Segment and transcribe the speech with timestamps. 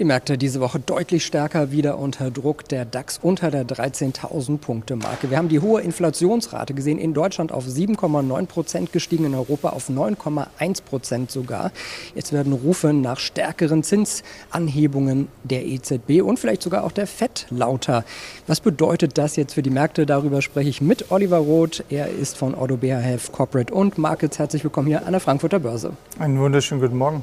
[0.00, 2.66] Die Märkte diese Woche deutlich stärker wieder unter Druck.
[2.70, 5.28] Der DAX unter der 13.000 Punkte Marke.
[5.28, 6.96] Wir haben die hohe Inflationsrate gesehen.
[6.96, 11.70] In Deutschland auf 7,9 Prozent gestiegen, in Europa auf 9,1 Prozent sogar.
[12.14, 18.02] Jetzt werden Rufe nach stärkeren Zinsanhebungen der EZB und vielleicht sogar auch der FED lauter.
[18.46, 20.06] Was bedeutet das jetzt für die Märkte?
[20.06, 21.84] Darüber spreche ich mit Oliver Roth.
[21.90, 24.38] Er ist von Otto BHF Corporate und Markets.
[24.38, 25.92] Herzlich willkommen hier an der Frankfurter Börse.
[26.18, 27.22] Einen wunderschönen guten Morgen.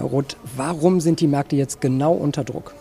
[0.00, 2.72] Herr Roth, warum sind die Märkte jetzt genau unter Druck?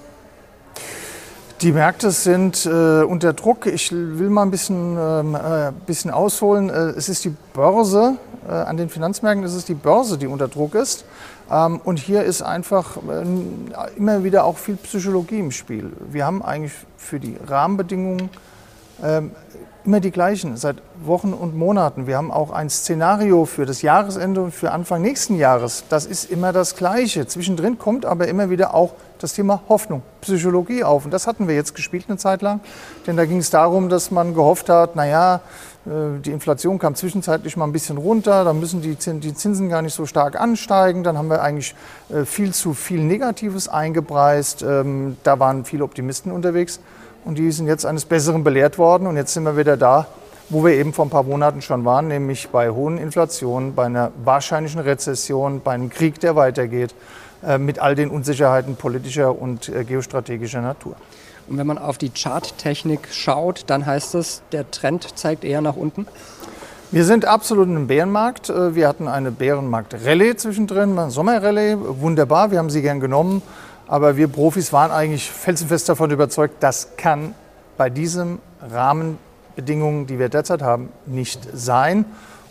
[1.60, 3.66] Die Märkte sind äh, unter Druck.
[3.66, 6.70] Ich will mal ein bisschen, ähm, äh, bisschen ausholen.
[6.70, 8.16] Äh, es ist die Börse,
[8.48, 11.04] äh, an den Finanzmärkten ist es die Börse, die unter Druck ist.
[11.52, 15.92] Ähm, und hier ist einfach äh, immer wieder auch viel Psychologie im Spiel.
[16.10, 18.30] Wir haben eigentlich für die Rahmenbedingungen
[19.04, 19.32] ähm,
[19.90, 22.06] immer die gleichen seit Wochen und Monaten.
[22.06, 25.84] Wir haben auch ein Szenario für das Jahresende und für Anfang nächsten Jahres.
[25.90, 27.26] Das ist immer das Gleiche.
[27.26, 31.06] Zwischendrin kommt aber immer wieder auch das Thema Hoffnung, Psychologie auf.
[31.06, 32.62] Und das hatten wir jetzt gespielt eine Zeit lang.
[33.06, 35.42] Denn da ging es darum, dass man gehofft hat, naja,
[35.86, 39.94] äh, die Inflation kam zwischenzeitlich mal ein bisschen runter, dann müssen die Zinsen gar nicht
[39.94, 41.04] so stark ansteigen.
[41.04, 41.76] Dann haben wir eigentlich
[42.10, 44.64] äh, viel zu viel Negatives eingepreist.
[44.64, 46.80] Ähm, da waren viele Optimisten unterwegs.
[47.26, 49.06] Und die sind jetzt eines Besseren belehrt worden.
[49.08, 50.08] Und jetzt sind wir wieder da,
[50.50, 54.12] wo wir eben vor ein paar Monaten schon waren, nämlich bei hohen Inflationen, bei einer
[54.24, 56.96] wahrscheinlichen Rezession, bei einem Krieg, der weitergeht,
[57.58, 60.96] mit all den Unsicherheiten politischer und äh, geostrategischer Natur.
[61.48, 65.76] Und wenn man auf die Charttechnik schaut, dann heißt es, der Trend zeigt eher nach
[65.76, 66.06] unten?
[66.92, 68.50] Wir sind absolut in einem Bärenmarkt.
[68.50, 73.42] Äh, wir hatten eine Bärenmarkt-Rallye zwischendrin, eine Sommerrallye, wunderbar, wir haben sie gern genommen.
[73.88, 77.34] Aber wir Profis waren eigentlich felsenfest davon überzeugt, das kann
[77.78, 82.06] bei diesen Rahmenbedingungen, die wir derzeit haben, nicht sein.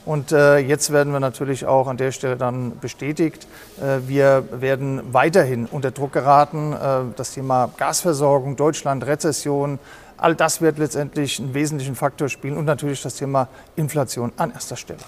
[0.09, 3.47] Und äh, jetzt werden wir natürlich auch an der Stelle dann bestätigt.
[3.79, 6.73] Äh, wir werden weiterhin unter Druck geraten.
[6.73, 9.79] Äh, das Thema Gasversorgung, Deutschland, Rezession,
[10.17, 14.77] all das wird letztendlich einen wesentlichen Faktor spielen und natürlich das Thema Inflation an erster
[14.77, 15.01] Stelle.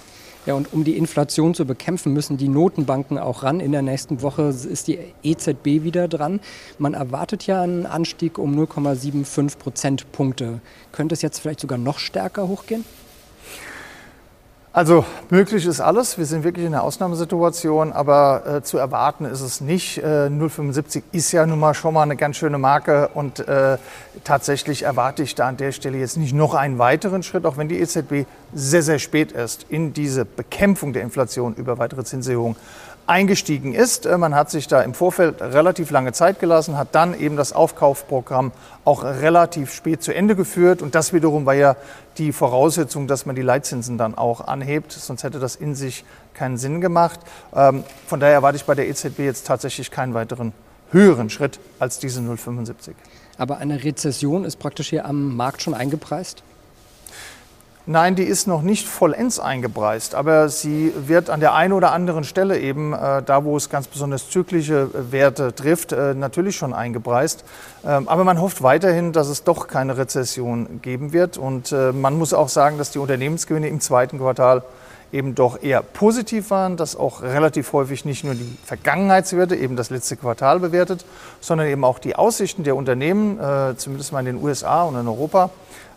[0.45, 3.61] Ja, und um die Inflation zu bekämpfen, müssen die Notenbanken auch ran.
[3.61, 6.41] In der nächsten Woche ist die EZB wieder dran.
[6.77, 10.61] Man erwartet ja einen Anstieg um 0,75 Prozentpunkte.
[10.93, 12.85] Könnte es jetzt vielleicht sogar noch stärker hochgehen?
[14.73, 16.17] Also möglich ist alles.
[16.17, 19.99] Wir sind wirklich in einer Ausnahmesituation, aber äh, zu erwarten ist es nicht.
[19.99, 23.79] Äh, 0,75 ist ja nun mal schon mal eine ganz schöne Marke und äh,
[24.23, 27.67] tatsächlich erwarte ich da an der Stelle jetzt nicht noch einen weiteren Schritt, auch wenn
[27.67, 32.55] die EZB sehr, sehr spät erst in diese Bekämpfung der Inflation über weitere Zinserhöhungen
[33.09, 34.07] eingestiegen ist.
[34.07, 37.53] Äh, man hat sich da im Vorfeld relativ lange Zeit gelassen, hat dann eben das
[37.53, 38.53] Aufkaufprogramm
[38.85, 40.81] auch relativ spät zu Ende geführt.
[40.81, 41.75] Und das wiederum war ja
[42.21, 44.93] die Voraussetzung, dass man die Leitzinsen dann auch anhebt.
[44.93, 46.05] Sonst hätte das in sich
[46.35, 47.19] keinen Sinn gemacht.
[47.55, 50.53] Ähm, von daher erwarte ich bei der EZB jetzt tatsächlich keinen weiteren
[50.93, 52.93] höheren Schritt als diese 0,75.
[53.39, 56.43] Aber eine Rezession ist praktisch hier am Markt schon eingepreist?
[57.91, 62.23] Nein, die ist noch nicht vollends eingepreist, aber sie wird an der einen oder anderen
[62.23, 66.73] Stelle eben, äh, da wo es ganz besonders zyklische äh, Werte trifft, äh, natürlich schon
[66.73, 67.43] eingepreist.
[67.85, 71.37] Ähm, aber man hofft weiterhin, dass es doch keine Rezession geben wird.
[71.37, 74.63] Und äh, man muss auch sagen, dass die Unternehmensgewinne im zweiten Quartal
[75.13, 79.91] eben doch eher positiv waren, dass auch relativ häufig nicht nur die Vergangenheitswerte, eben das
[79.91, 81.05] letzte Quartal bewertet,
[81.41, 85.09] sondern eben auch die Aussichten der Unternehmen, äh, zumindest mal in den USA und in
[85.09, 85.51] Europa,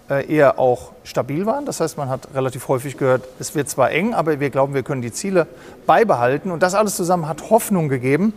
[0.10, 1.66] eher auch stabil waren.
[1.66, 4.84] Das heißt, man hat relativ häufig gehört, es wird zwar eng, aber wir glauben, wir
[4.84, 5.48] können die Ziele
[5.86, 6.52] beibehalten.
[6.52, 8.34] Und das alles zusammen hat Hoffnung gegeben.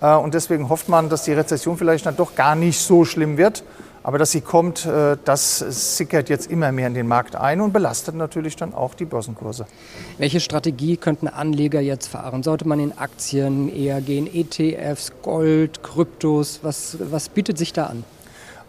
[0.00, 3.36] Äh, und deswegen hofft man, dass die Rezession vielleicht dann doch gar nicht so schlimm
[3.36, 3.64] wird.
[4.02, 7.72] Aber dass sie kommt, äh, das sickert jetzt immer mehr in den Markt ein und
[7.72, 9.66] belastet natürlich dann auch die Börsenkurse.
[10.16, 12.42] Welche Strategie könnten Anleger jetzt fahren?
[12.42, 16.60] Sollte man in Aktien eher gehen, ETFs, Gold, Kryptos?
[16.62, 18.04] Was, was bietet sich da an?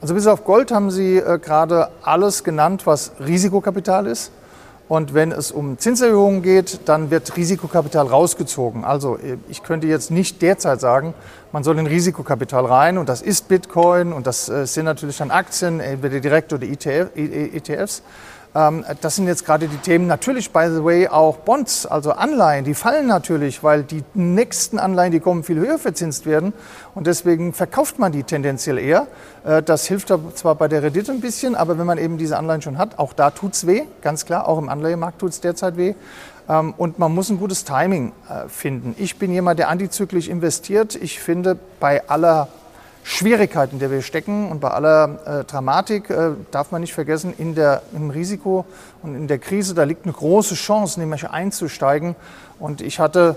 [0.02, 4.32] Also bis auf Gold haben Sie äh, gerade alles genannt, was Risikokapital ist.
[4.88, 8.86] Und wenn es um Zinserhöhungen geht, dann wird Risikokapital rausgezogen.
[8.86, 11.14] Also äh, ich könnte jetzt nicht derzeit sagen,
[11.52, 15.32] man soll in Risikokapital rein und das ist Bitcoin und das äh, sind natürlich dann
[15.32, 18.02] Aktien, entweder direkt oder ETFs.
[18.56, 20.08] Ähm, das sind jetzt gerade die Themen.
[20.08, 25.12] Natürlich, by the way, auch Bonds, also Anleihen, die fallen natürlich, weil die nächsten Anleihen,
[25.12, 26.54] die kommen, viel höher verzinst werden.
[26.96, 29.08] Und deswegen verkauft man die tendenziell eher.
[29.46, 32.62] Äh, das hilft zwar bei der Rendite ein bisschen, aber wenn man eben diese Anleihen
[32.62, 34.48] schon hat, auch da tut es weh, ganz klar.
[34.48, 35.94] Auch im Anleihemarkt tut es derzeit weh.
[36.50, 38.96] Ähm, und man muss ein gutes Timing äh, finden.
[38.98, 40.96] Ich bin jemand, der antizyklisch investiert.
[40.96, 42.48] Ich finde, bei aller
[43.10, 47.34] Schwierigkeit, in der wir stecken und bei aller äh, Dramatik äh, darf man nicht vergessen,
[47.36, 48.66] in der, im Risiko
[49.02, 52.16] und in der Krise, da liegt eine große Chance, nämlich einzusteigen.
[52.60, 53.36] Und ich hatte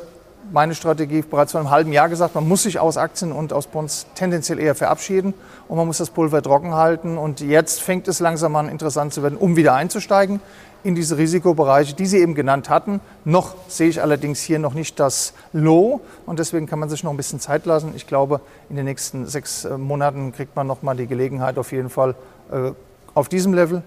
[0.52, 3.66] meine Strategie bereits vor einem halben Jahr gesagt, man muss sich aus Aktien und aus
[3.66, 5.32] Bonds tendenziell eher verabschieden
[5.68, 7.16] und man muss das Pulver trocken halten.
[7.16, 10.40] Und jetzt fängt es langsam an interessant zu werden, um wieder einzusteigen
[10.84, 13.00] in diese Risikobereiche, die Sie eben genannt hatten.
[13.24, 17.10] Noch sehe ich allerdings hier noch nicht das Low und deswegen kann man sich noch
[17.10, 17.92] ein bisschen Zeit lassen.
[17.94, 21.72] Ich glaube, in den nächsten sechs äh, Monaten kriegt man noch mal die Gelegenheit, auf
[21.72, 22.14] jeden Fall
[22.50, 22.72] äh,
[23.14, 23.82] auf diesem Level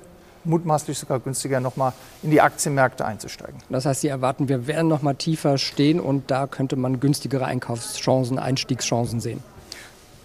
[0.45, 3.59] mutmaßlich sogar günstiger nochmal in die Aktienmärkte einzusteigen.
[3.69, 7.45] Das heißt, Sie erwarten, wir werden noch mal tiefer stehen und da könnte man günstigere
[7.45, 9.43] Einkaufschancen, Einstiegschancen sehen.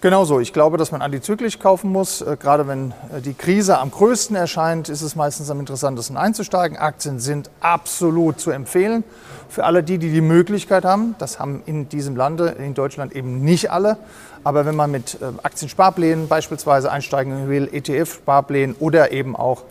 [0.01, 0.39] Genauso.
[0.39, 2.21] Ich glaube, dass man antizyklisch kaufen muss.
[2.21, 6.75] Äh, gerade wenn äh, die Krise am größten erscheint, ist es meistens am interessantesten einzusteigen.
[6.75, 9.03] Aktien sind absolut zu empfehlen.
[9.47, 13.43] Für alle die, die die Möglichkeit haben, das haben in diesem Lande, in Deutschland eben
[13.43, 13.97] nicht alle.
[14.43, 19.61] Aber wenn man mit äh, Aktiensparplänen beispielsweise einsteigen will, ETF-Sparplänen oder eben auch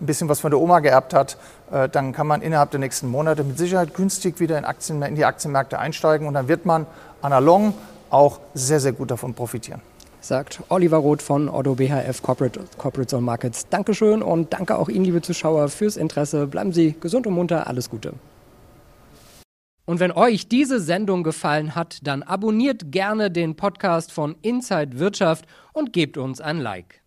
[0.00, 1.36] ein bisschen was von der Oma geerbt hat,
[1.92, 5.24] dann kann man innerhalb der nächsten Monate mit Sicherheit günstig wieder in, Aktien, in die
[5.24, 6.86] Aktienmärkte einsteigen und dann wird man
[7.22, 7.72] analog
[8.12, 9.80] auch sehr, sehr gut davon profitieren.
[10.20, 13.68] Sagt Oliver Roth von Otto BHF Corporate, Corporate Zone Markets.
[13.68, 16.46] Dankeschön und danke auch Ihnen, liebe Zuschauer, fürs Interesse.
[16.46, 17.66] Bleiben Sie gesund und munter.
[17.66, 18.14] Alles Gute.
[19.84, 25.44] Und wenn euch diese Sendung gefallen hat, dann abonniert gerne den Podcast von Inside Wirtschaft
[25.72, 27.01] und gebt uns ein Like.